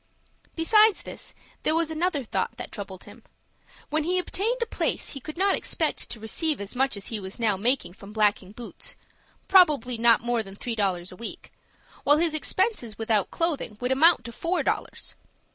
Besides 0.55 1.03
this, 1.03 1.35
there 1.61 1.75
was 1.75 1.91
another 1.91 2.23
thought 2.23 2.57
that 2.57 2.71
troubled 2.71 3.03
him. 3.03 3.21
When 3.91 4.03
he 4.03 4.17
obtained 4.17 4.59
a 4.63 4.65
place 4.65 5.09
he 5.09 5.19
could 5.19 5.37
not 5.37 5.55
expect 5.55 6.09
to 6.09 6.19
receive 6.19 6.59
as 6.59 6.75
much 6.75 6.97
as 6.97 7.09
he 7.09 7.19
was 7.19 7.37
now 7.37 7.55
making 7.55 7.93
from 7.93 8.11
blacking 8.11 8.51
boots,—probably 8.53 9.99
not 9.99 10.19
more 10.21 10.41
than 10.41 10.55
three 10.55 10.73
dollars 10.75 11.11
a 11.11 11.15
week,—while 11.15 12.17
his 12.17 12.33
expenses 12.33 12.97
without 12.97 13.29
clothing 13.29 13.77
would 13.79 13.91
amount 13.91 14.25
to 14.25 14.31
four 14.31 14.63
dollars. 14.63 15.15